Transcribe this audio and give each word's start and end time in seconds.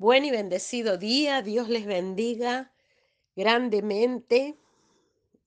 Buen 0.00 0.24
y 0.24 0.30
bendecido 0.30 0.96
día, 0.96 1.42
Dios 1.42 1.68
les 1.68 1.84
bendiga 1.84 2.72
grandemente. 3.36 4.56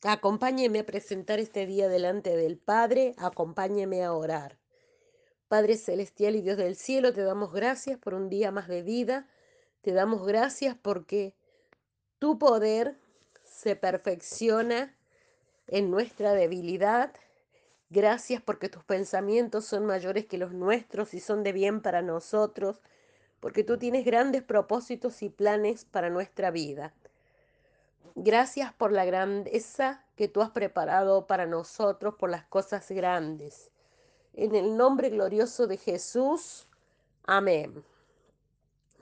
Acompáñeme 0.04 0.82
a 0.82 0.86
presentar 0.86 1.40
este 1.40 1.66
día 1.66 1.88
delante 1.88 2.38
del 2.38 2.60
Padre, 2.60 3.16
acompáñeme 3.18 4.04
a 4.04 4.14
orar. 4.14 4.60
Padre 5.48 5.76
Celestial 5.76 6.36
y 6.36 6.44
Dios 6.44 6.58
del 6.58 6.76
cielo, 6.76 7.14
te 7.14 7.24
damos 7.24 7.52
gracias 7.52 7.98
por 7.98 8.14
un 8.14 8.30
día 8.30 8.52
más 8.52 8.68
de 8.68 8.84
vida, 8.84 9.28
te 9.82 9.92
damos 9.92 10.24
gracias 10.24 10.78
porque 10.80 11.34
tu 12.20 12.38
poder 12.38 12.96
se 13.44 13.76
perfecciona 13.76 14.96
en 15.66 15.90
nuestra 15.90 16.34
debilidad. 16.34 17.12
Gracias 17.90 18.40
porque 18.40 18.70
tus 18.70 18.84
pensamientos 18.84 19.66
son 19.66 19.88
mayores 19.88 20.28
que 20.28 20.38
los 20.38 20.54
nuestros 20.54 21.16
y 21.16 21.20
son 21.20 21.42
de 21.42 21.54
bien 21.54 21.82
para 21.82 22.04
nosotros 22.04 22.84
porque 23.44 23.66
tú 23.66 23.78
tienes 23.78 24.06
grandes 24.06 24.42
propósitos 24.42 25.22
y 25.22 25.28
planes 25.28 25.84
para 25.84 26.10
nuestra 26.10 26.50
vida. 26.50 26.94
Gracias 28.16 28.72
por 28.72 28.94
la 28.94 29.04
grandeza 29.04 30.06
que 30.16 30.30
tú 30.30 30.42
has 30.42 30.52
preparado 30.52 31.28
para 31.28 31.46
nosotros, 31.46 32.16
por 32.16 32.30
las 32.30 32.46
cosas 32.46 32.90
grandes. 32.90 33.70
En 34.34 34.56
el 34.56 34.78
nombre 34.78 35.10
glorioso 35.10 35.68
de 35.68 35.76
Jesús, 35.76 36.70
amén. 37.26 37.84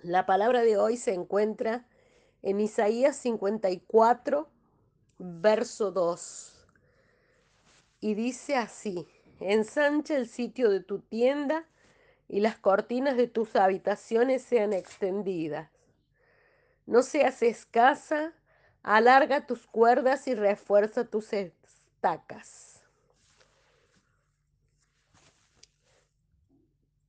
La 0.02 0.26
palabra 0.26 0.63
de 0.63 0.76
hoy 0.76 0.98
se 0.98 1.13
encuentra 1.13 1.85
en 2.41 2.62
Isaías 2.62 3.18
54, 3.18 4.49
verso 5.20 5.91
2. 5.91 6.68
Y 7.99 8.16
dice 8.16 8.55
así, 8.55 9.08
ensancha 9.40 10.16
el 10.16 10.27
sitio 10.27 10.71
de 10.71 10.80
tu 10.80 10.98
tienda 10.98 11.68
y 12.31 12.40
las 12.40 12.55
cortinas 12.55 13.17
de 13.17 13.27
tus 13.27 13.58
habitaciones 13.58 14.41
sean 14.41 14.71
extendidas. 14.71 15.70
No 16.85 17.04
seas 17.04 17.43
escasa, 17.43 18.34
alarga 18.84 19.46
tus 19.46 19.68
cuerdas 19.68 20.29
y 20.29 20.34
refuerza 20.34 21.04
tus 21.04 21.34
estacas. 21.34 22.82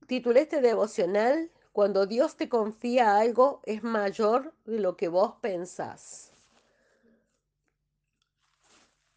Titulé 0.05 0.41
este 0.41 0.59
devocional, 0.59 1.49
Cuando 1.71 2.05
Dios 2.05 2.35
te 2.35 2.49
confía 2.49 3.17
algo 3.17 3.61
es 3.63 3.81
mayor 3.81 4.53
de 4.65 4.79
lo 4.79 4.97
que 4.97 5.07
vos 5.07 5.35
pensás. 5.41 6.33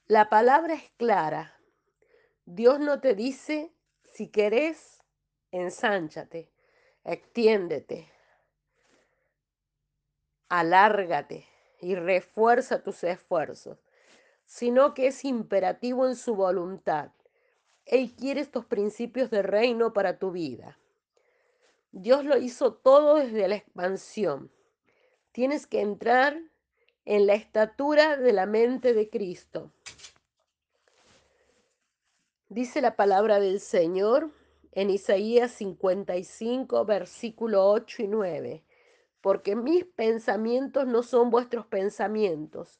La 0.07 0.31
palabra 0.31 0.75
es 0.75 0.89
clara. 0.97 1.59
Dios 2.45 2.79
no 2.79 3.01
te 3.01 3.15
dice, 3.17 3.73
si 4.13 4.29
querés, 4.29 4.96
ensánchate, 5.57 6.49
extiéndete, 7.05 8.11
alárgate 10.49 11.47
y 11.81 11.95
refuerza 11.95 12.83
tus 12.83 13.03
esfuerzos, 13.05 13.79
sino 14.45 14.95
que 14.95 15.09
es 15.09 15.25
imperativo 15.25 16.07
en 16.07 16.17
su 16.17 16.35
voluntad. 16.35 17.11
Él 17.85 18.15
quiere 18.15 18.41
estos 18.41 18.65
principios 18.65 19.31
de 19.31 19.43
reino 19.43 19.93
para 19.93 20.19
tu 20.19 20.33
vida. 20.33 20.79
Dios 21.93 22.25
lo 22.25 22.37
hizo 22.37 22.75
todo 22.75 23.17
desde 23.17 23.49
la 23.49 23.57
expansión. 23.57 24.51
Tienes 25.33 25.67
que 25.67 25.81
entrar 25.81 26.39
en 27.05 27.27
la 27.27 27.35
estatura 27.35 28.17
de 28.17 28.33
la 28.33 28.47
mente 28.47 28.93
de 28.93 29.09
Cristo. 29.09 29.71
Dice 32.49 32.81
la 32.81 32.97
palabra 32.97 33.41
del 33.41 33.61
Señor 33.61 34.31
en 34.77 34.91
Isaías 34.91 35.53
55, 35.53 36.85
versículo 36.85 37.67
8 37.71 38.03
y 38.03 38.09
9, 38.09 38.65
porque 39.23 39.57
mis 39.57 39.87
pensamientos 39.87 40.87
no 40.87 41.03
son 41.03 41.31
vuestros 41.31 41.67
pensamientos, 41.67 42.79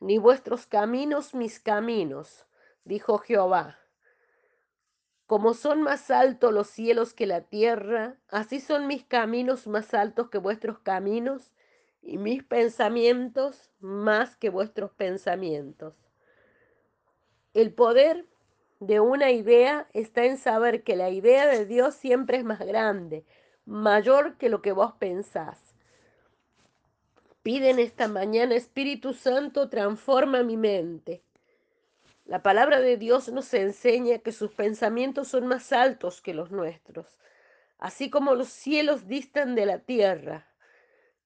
ni 0.00 0.16
vuestros 0.16 0.66
caminos 0.66 1.34
mis 1.34 1.60
caminos, 1.60 2.46
dijo 2.84 3.18
Jehová. 3.18 3.78
Como 5.26 5.52
son 5.52 5.82
más 5.82 6.10
altos 6.10 6.50
los 6.50 6.68
cielos 6.68 7.12
que 7.12 7.26
la 7.26 7.42
tierra, 7.42 8.18
así 8.28 8.58
son 8.58 8.86
mis 8.86 9.04
caminos 9.04 9.66
más 9.66 9.92
altos 9.92 10.30
que 10.30 10.38
vuestros 10.38 10.78
caminos, 10.78 11.52
y 12.00 12.16
mis 12.16 12.42
pensamientos 12.42 13.70
más 13.80 14.38
que 14.38 14.48
vuestros 14.48 14.92
pensamientos. 14.92 15.94
El 17.52 17.74
poder 17.74 18.26
de 18.86 19.00
una 19.00 19.30
idea 19.30 19.88
está 19.92 20.24
en 20.24 20.36
saber 20.36 20.82
que 20.82 20.96
la 20.96 21.10
idea 21.10 21.46
de 21.46 21.66
Dios 21.66 21.94
siempre 21.94 22.38
es 22.38 22.44
más 22.44 22.60
grande, 22.60 23.24
mayor 23.64 24.36
que 24.36 24.48
lo 24.48 24.62
que 24.62 24.72
vos 24.72 24.92
pensás. 24.98 25.74
Piden 27.42 27.78
esta 27.78 28.08
mañana, 28.08 28.54
Espíritu 28.54 29.12
Santo, 29.12 29.68
transforma 29.68 30.42
mi 30.42 30.56
mente. 30.56 31.22
La 32.24 32.42
palabra 32.42 32.80
de 32.80 32.96
Dios 32.96 33.28
nos 33.28 33.52
enseña 33.52 34.18
que 34.18 34.32
sus 34.32 34.52
pensamientos 34.52 35.28
son 35.28 35.46
más 35.46 35.72
altos 35.72 36.22
que 36.22 36.32
los 36.32 36.50
nuestros, 36.50 37.18
así 37.78 38.08
como 38.08 38.34
los 38.34 38.48
cielos 38.48 39.08
distan 39.08 39.54
de 39.54 39.66
la 39.66 39.80
tierra. 39.80 40.48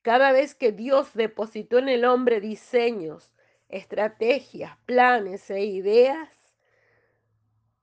Cada 0.03 0.33
vez 0.33 0.57
que 0.57 0.73
Dios 0.73 1.15
depositó 1.15 1.79
en 1.79 1.89
el 1.89 2.05
hombre 2.05 2.41
diseños, 2.41 3.33
estrategias, 3.69 4.77
planes 4.87 5.51
e 5.51 5.65
ideas, 5.65 6.29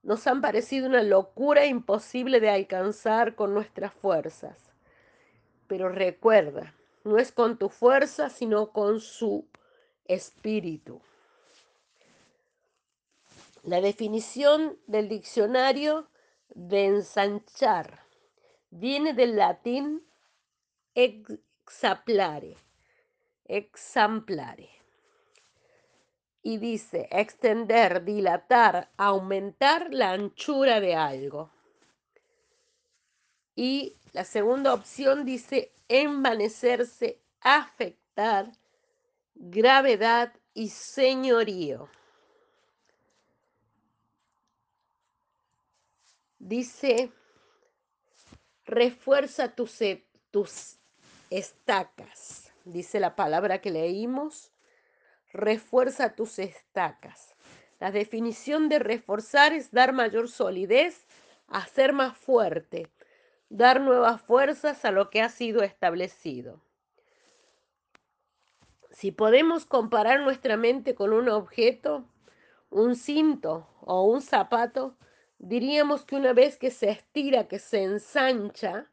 nos 0.06 0.24
han 0.28 0.40
parecido 0.40 0.86
una 0.86 1.02
locura 1.02 1.66
imposible 1.66 2.38
de 2.38 2.48
alcanzar 2.48 3.34
con 3.34 3.52
nuestras 3.52 3.92
fuerzas. 3.92 4.56
Pero 5.66 5.88
recuerda, 5.88 6.72
no 7.02 7.18
es 7.18 7.32
con 7.32 7.58
tu 7.58 7.68
fuerza, 7.68 8.30
sino 8.30 8.70
con 8.70 9.00
su 9.00 9.48
espíritu. 10.04 11.00
La 13.64 13.80
definición 13.80 14.78
del 14.86 15.08
diccionario 15.08 16.06
de 16.54 16.84
ensanchar 16.84 18.04
viene 18.70 19.12
del 19.12 19.34
latín 19.34 20.06
exemplare, 20.94 22.56
exemplare 23.44 24.70
y 26.46 26.58
dice 26.58 27.08
extender, 27.10 28.04
dilatar, 28.04 28.88
aumentar 28.96 29.92
la 29.92 30.12
anchura 30.12 30.78
de 30.78 30.94
algo. 30.94 31.50
Y 33.56 33.96
la 34.12 34.22
segunda 34.22 34.72
opción 34.72 35.24
dice 35.24 35.72
envanecerse, 35.88 37.20
afectar, 37.40 38.52
gravedad 39.34 40.34
y 40.54 40.68
señorío. 40.68 41.88
Dice, 46.38 47.10
refuerza 48.64 49.52
tus, 49.52 49.82
e, 49.82 50.06
tus 50.30 50.78
estacas, 51.28 52.52
dice 52.64 53.00
la 53.00 53.16
palabra 53.16 53.60
que 53.60 53.72
leímos 53.72 54.52
refuerza 55.36 56.14
tus 56.14 56.38
estacas. 56.38 57.34
La 57.78 57.90
definición 57.90 58.68
de 58.68 58.78
reforzar 58.78 59.52
es 59.52 59.70
dar 59.70 59.92
mayor 59.92 60.28
solidez, 60.28 61.06
hacer 61.46 61.92
más 61.92 62.16
fuerte, 62.16 62.90
dar 63.48 63.80
nuevas 63.80 64.20
fuerzas 64.22 64.84
a 64.84 64.90
lo 64.90 65.10
que 65.10 65.20
ha 65.20 65.28
sido 65.28 65.62
establecido. 65.62 66.60
Si 68.90 69.12
podemos 69.12 69.66
comparar 69.66 70.20
nuestra 70.20 70.56
mente 70.56 70.94
con 70.94 71.12
un 71.12 71.28
objeto, 71.28 72.08
un 72.70 72.96
cinto 72.96 73.68
o 73.82 74.04
un 74.04 74.22
zapato, 74.22 74.96
diríamos 75.38 76.04
que 76.04 76.16
una 76.16 76.32
vez 76.32 76.56
que 76.56 76.70
se 76.70 76.88
estira, 76.88 77.46
que 77.46 77.58
se 77.58 77.82
ensancha, 77.82 78.90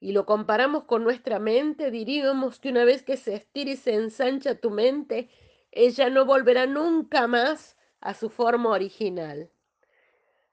y 0.00 0.12
lo 0.12 0.26
comparamos 0.26 0.84
con 0.84 1.04
nuestra 1.04 1.38
mente, 1.38 1.90
diríamos 1.90 2.58
que 2.58 2.68
una 2.68 2.84
vez 2.84 3.02
que 3.02 3.16
se 3.16 3.34
estira 3.34 3.70
y 3.70 3.76
se 3.76 3.94
ensancha 3.94 4.54
tu 4.54 4.70
mente, 4.70 5.30
ella 5.76 6.08
no 6.08 6.24
volverá 6.24 6.66
nunca 6.66 7.26
más 7.26 7.76
a 8.00 8.14
su 8.14 8.30
forma 8.30 8.70
original. 8.70 9.50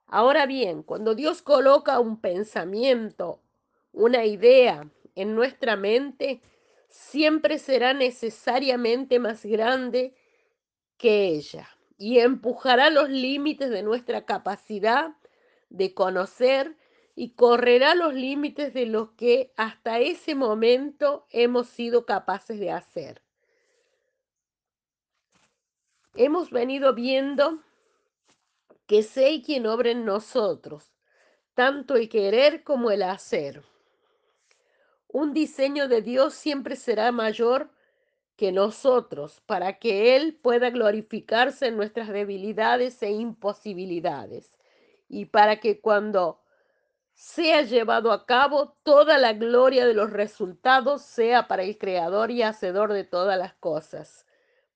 Ahora 0.05 0.45
bien, 0.45 0.83
cuando 0.83 1.15
Dios 1.15 1.41
coloca 1.41 1.99
un 2.01 2.19
pensamiento, 2.19 3.41
una 3.93 4.25
idea 4.25 4.91
en 5.15 5.33
nuestra 5.33 5.77
mente, 5.77 6.41
siempre 6.89 7.57
será 7.57 7.93
necesariamente 7.93 9.17
más 9.17 9.45
grande 9.45 10.13
que 10.97 11.27
ella 11.27 11.69
y 11.97 12.19
empujará 12.19 12.89
los 12.89 13.09
límites 13.09 13.69
de 13.69 13.81
nuestra 13.81 14.25
capacidad 14.25 15.15
de 15.69 15.93
conocer 15.93 16.75
y 17.15 17.29
correrá 17.29 17.95
los 17.95 18.13
límites 18.13 18.73
de 18.73 18.87
lo 18.87 19.15
que 19.15 19.53
hasta 19.55 19.99
ese 19.99 20.35
momento 20.35 21.25
hemos 21.31 21.69
sido 21.69 22.05
capaces 22.05 22.59
de 22.59 22.71
hacer 22.71 23.22
hemos 26.15 26.51
venido 26.51 26.94
viendo 26.94 27.60
que 28.86 29.04
sé 29.04 29.42
quien 29.44 29.65
obra 29.65 29.92
en 29.92 30.06
nosotros, 30.06 30.94
tanto 31.54 31.95
el 31.95 32.10
querer 32.10 32.63
como 32.63 32.92
el 32.92 33.04
hacer. 33.04 33.63
Un 35.07 35.33
diseño 35.33 35.88
de 35.88 36.01
Dios 36.01 36.33
siempre 36.33 36.75
será 36.75 37.12
mayor 37.12 37.69
que 38.36 38.51
nosotros 38.51 39.42
para 39.45 39.77
que 39.77 40.15
Él 40.15 40.36
pueda 40.42 40.69
glorificarse 40.71 41.68
en 41.68 41.77
nuestras 41.77 42.10
debilidades 42.10 43.01
e 43.04 43.12
imposibilidades 43.12 44.51
y 45.07 45.25
para 45.25 45.60
que 45.60 45.80
cuando 45.80 46.42
sea 47.13 47.62
llevado 47.62 48.12
a 48.12 48.25
cabo, 48.25 48.75
toda 48.83 49.19
la 49.19 49.33
gloria 49.33 49.86
de 49.86 49.94
los 49.94 50.10
resultados 50.10 51.04
sea 51.04 51.48
para 51.48 51.63
el 51.63 51.77
Creador 51.77 52.31
y 52.31 52.42
Hacedor 52.42 52.92
de 52.92 53.04
todas 53.04 53.38
las 53.38 53.54
cosas, 53.54 54.22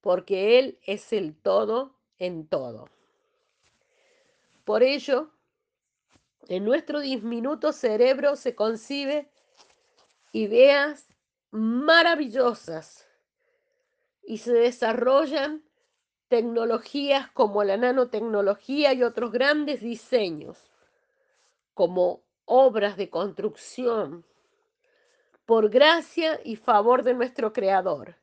porque 0.08 0.58
Él 0.58 0.80
es 0.86 1.12
el 1.12 1.36
todo 1.36 1.94
en 2.18 2.48
todo. 2.48 2.88
Por 4.64 4.82
ello, 4.82 5.32
en 6.48 6.64
nuestro 6.64 7.02
diminuto 7.02 7.74
cerebro 7.74 8.38
se 8.38 8.56
concibe 8.56 9.30
ideas 10.32 11.10
maravillosas 11.52 13.06
y 14.24 14.38
se 14.38 14.54
desarrollan 14.54 15.66
tecnologías 16.30 17.30
como 17.32 17.66
la 17.66 17.76
nanotecnología 17.76 18.94
y 18.94 19.04
otros 19.04 19.34
grandes 19.34 19.82
diseños, 19.82 20.72
como 21.74 22.24
obras 22.46 22.96
de 22.96 23.10
construcción, 23.10 24.26
por 25.46 25.70
gracia 25.70 26.40
y 26.46 26.56
favor 26.56 27.04
de 27.04 27.14
nuestro 27.14 27.52
Creador. 27.52 28.16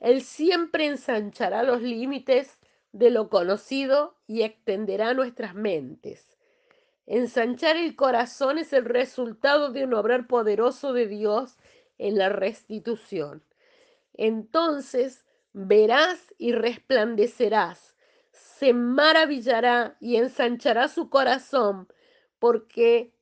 Él 0.00 0.22
siempre 0.22 0.86
ensanchará 0.86 1.62
los 1.62 1.82
límites 1.82 2.58
de 2.92 3.10
lo 3.10 3.28
conocido 3.28 4.16
y 4.26 4.42
extenderá 4.42 5.14
nuestras 5.14 5.54
mentes. 5.54 6.38
Ensanchar 7.06 7.76
el 7.76 7.96
corazón 7.96 8.58
es 8.58 8.72
el 8.72 8.84
resultado 8.84 9.72
de 9.72 9.84
un 9.84 9.94
obrar 9.94 10.26
poderoso 10.26 10.92
de 10.92 11.06
Dios 11.06 11.56
en 11.96 12.18
la 12.18 12.28
restitución. 12.28 13.42
Entonces 14.14 15.24
verás 15.52 16.34
y 16.38 16.52
resplandecerás, 16.52 17.96
se 18.30 18.72
maravillará 18.72 19.96
y 20.00 20.16
ensanchará 20.16 20.88
su 20.88 21.08
corazón, 21.08 21.88
porque 22.38 23.14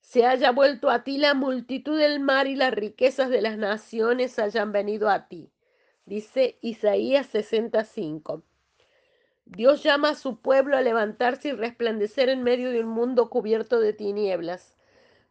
se 0.00 0.26
haya 0.26 0.50
vuelto 0.50 0.90
a 0.90 1.04
ti 1.04 1.18
la 1.18 1.34
multitud 1.34 1.98
del 1.98 2.18
mar 2.18 2.46
y 2.46 2.56
las 2.56 2.72
riquezas 2.72 3.30
de 3.30 3.42
las 3.42 3.58
naciones 3.58 4.38
hayan 4.38 4.72
venido 4.72 5.08
a 5.08 5.28
ti. 5.28 5.52
Dice 6.10 6.58
Isaías 6.60 7.28
65. 7.28 8.42
Dios 9.44 9.84
llama 9.84 10.08
a 10.08 10.14
su 10.16 10.40
pueblo 10.40 10.76
a 10.76 10.80
levantarse 10.80 11.50
y 11.50 11.52
resplandecer 11.52 12.28
en 12.28 12.42
medio 12.42 12.72
de 12.72 12.80
un 12.80 12.88
mundo 12.88 13.30
cubierto 13.30 13.78
de 13.78 13.92
tinieblas, 13.92 14.76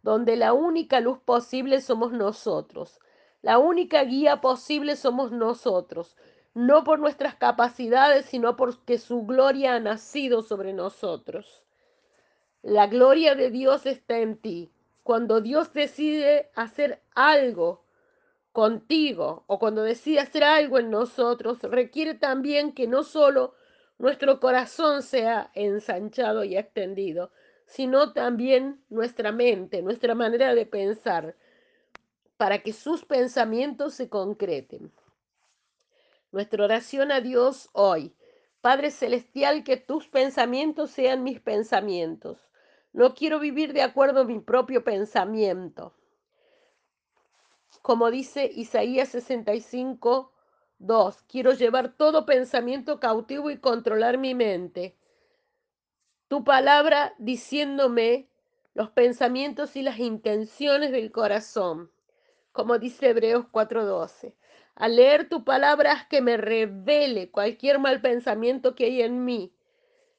donde 0.04 0.38
la 0.38 0.54
única 0.54 1.02
luz 1.02 1.20
posible 1.20 1.82
somos 1.82 2.14
nosotros. 2.14 3.02
La 3.42 3.58
única 3.58 4.06
guía 4.06 4.40
posible 4.40 4.96
somos 4.96 5.34
nosotros, 5.34 6.16
no 6.54 6.86
por 6.86 7.00
nuestras 7.00 7.36
capacidades, 7.36 8.28
sino 8.28 8.56
porque 8.56 9.00
su 9.00 9.26
gloria 9.26 9.76
ha 9.76 9.82
nacido 9.82 10.44
sobre 10.44 10.72
nosotros. 10.72 11.62
La 12.62 12.88
gloria 12.88 13.36
de 13.36 13.52
Dios 13.52 13.86
está 13.86 14.20
en 14.20 14.38
ti. 14.38 14.72
Cuando 15.04 15.42
Dios 15.42 15.74
decide 15.74 16.52
hacer 16.56 17.02
algo 17.16 17.84
contigo 18.52 19.44
o 19.48 19.60
cuando 19.60 19.84
decide 19.84 20.20
hacer 20.20 20.44
algo 20.44 20.80
en 20.80 20.90
nosotros, 20.90 21.62
requiere 21.62 22.16
también 22.16 22.74
que 22.74 22.88
no 22.88 23.04
solo 23.04 23.54
nuestro 23.98 24.40
corazón 24.40 25.04
sea 25.04 25.52
ensanchado 25.54 26.44
y 26.44 26.58
extendido, 26.58 27.32
sino 27.66 28.14
también 28.14 28.84
nuestra 28.90 29.32
mente, 29.32 29.82
nuestra 29.82 30.16
manera 30.16 30.56
de 30.56 30.66
pensar, 30.66 31.36
para 32.38 32.60
que 32.60 32.74
sus 32.74 33.06
pensamientos 33.06 33.94
se 33.94 34.10
concreten. 34.10 34.92
Nuestra 36.32 36.64
oración 36.64 37.12
a 37.12 37.22
Dios 37.22 37.70
hoy. 37.74 38.16
Padre 38.62 38.92
Celestial, 38.92 39.64
que 39.64 39.78
tus 39.78 40.08
pensamientos 40.08 40.92
sean 40.92 41.24
mis 41.24 41.40
pensamientos. 41.40 42.50
No 42.94 43.14
quiero 43.14 43.40
vivir 43.40 43.74
de 43.74 43.82
acuerdo 43.82 44.22
a 44.22 44.26
mi 44.26 44.40
propio 44.40 44.84
pensamiento. 44.84 45.94
Como 47.82 48.12
dice 48.12 48.50
Isaías 48.54 49.10
65, 49.10 50.32
2. 50.80 51.22
Quiero 51.24 51.54
llevar 51.54 51.96
todo 51.96 52.26
pensamiento 52.26 53.00
cautivo 53.00 53.52
y 53.52 53.58
controlar 53.58 54.18
mi 54.18 54.36
mente. 54.36 54.98
Tu 56.28 56.44
palabra 56.44 57.16
diciéndome 57.18 58.30
los 58.74 58.90
pensamientos 58.92 59.76
y 59.76 59.82
las 59.82 60.00
intenciones 60.00 60.92
del 60.92 61.12
corazón 61.12 61.92
como 62.52 62.78
dice 62.78 63.10
Hebreos 63.10 63.46
4:12. 63.52 64.36
Al 64.76 64.96
leer 64.96 65.30
tu 65.30 65.44
palabra, 65.44 65.94
haz 65.94 66.08
que 66.08 66.22
me 66.22 66.38
revele 66.38 67.32
cualquier 67.32 67.80
mal 67.80 68.02
pensamiento 68.02 68.76
que 68.76 68.86
hay 68.86 69.02
en 69.02 69.24
mí. 69.26 69.54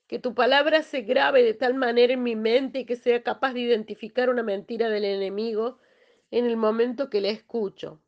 Que 0.06 0.18
tu 0.18 0.34
palabra 0.34 0.82
se 0.82 1.02
grabe 1.02 1.42
de 1.42 1.54
tal 1.54 1.74
manera 1.74 2.14
en 2.14 2.22
mi 2.22 2.36
mente 2.36 2.86
que 2.86 2.96
sea 2.96 3.22
capaz 3.22 3.52
de 3.52 3.60
identificar 3.60 4.30
una 4.30 4.42
mentira 4.42 4.88
del 4.88 5.04
enemigo 5.04 5.78
en 6.30 6.46
el 6.46 6.56
momento 6.56 7.10
que 7.10 7.20
le 7.20 7.30
escucho. 7.30 8.00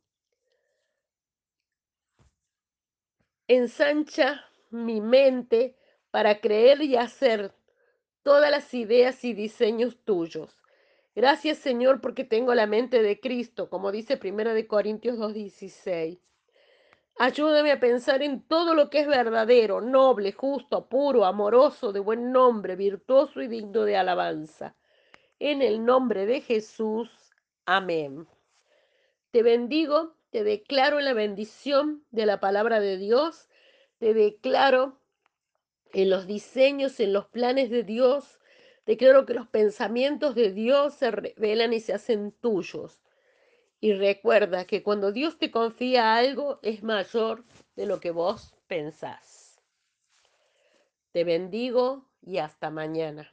Ensancha 3.47 4.45
mi 4.71 5.01
mente 5.01 5.75
para 6.11 6.39
creer 6.39 6.81
y 6.81 6.95
hacer 6.95 7.53
todas 8.23 8.49
las 8.49 8.73
ideas 8.73 9.23
y 9.23 9.33
diseños 9.33 9.97
tuyos. 10.05 10.57
Gracias 11.15 11.59
Señor 11.59 12.01
porque 12.01 12.23
tengo 12.23 12.55
la 12.55 12.65
mente 12.65 13.03
de 13.03 13.19
Cristo, 13.19 13.69
como 13.69 13.91
dice 13.91 14.19
1 14.23 14.53
de 14.53 14.67
Corintios 14.67 15.17
2.16. 15.17 16.19
Ayúdame 17.19 17.71
a 17.71 17.79
pensar 17.79 18.23
en 18.23 18.41
todo 18.41 18.73
lo 18.73 18.89
que 18.89 19.01
es 19.01 19.07
verdadero, 19.07 19.81
noble, 19.81 20.31
justo, 20.31 20.89
puro, 20.89 21.25
amoroso, 21.25 21.91
de 21.91 21.99
buen 21.99 22.31
nombre, 22.31 22.75
virtuoso 22.75 23.41
y 23.41 23.47
digno 23.47 23.83
de 23.83 23.95
alabanza. 23.97 24.75
En 25.37 25.61
el 25.61 25.85
nombre 25.85 26.25
de 26.25 26.41
Jesús. 26.41 27.22
Amén. 27.65 28.27
Te 29.31 29.43
bendigo, 29.43 30.15
te 30.29 30.43
declaro 30.43 30.99
la 30.99 31.13
bendición 31.13 32.05
de 32.11 32.25
la 32.25 32.39
palabra 32.39 32.79
de 32.79 32.97
Dios, 32.97 33.49
te 33.97 34.13
declaro 34.13 34.99
en 35.93 36.09
los 36.09 36.27
diseños, 36.27 36.99
en 36.99 37.13
los 37.13 37.27
planes 37.27 37.69
de 37.69 37.83
Dios, 37.83 38.39
Declaro 38.85 39.25
que 39.25 39.33
los 39.33 39.47
pensamientos 39.47 40.35
de 40.35 40.51
Dios 40.51 40.95
se 40.95 41.09
revelan 41.09 41.73
y 41.73 41.79
se 41.79 41.93
hacen 41.93 42.31
tuyos. 42.31 43.01
Y 43.79 43.93
recuerda 43.93 44.65
que 44.65 44.83
cuando 44.83 45.11
Dios 45.11 45.37
te 45.37 45.51
confía 45.51 46.15
algo 46.15 46.59
es 46.61 46.83
mayor 46.83 47.45
de 47.75 47.85
lo 47.85 47.99
que 47.99 48.11
vos 48.11 48.55
pensás. 48.67 49.61
Te 51.11 51.23
bendigo 51.23 52.09
y 52.21 52.39
hasta 52.39 52.69
mañana. 52.69 53.29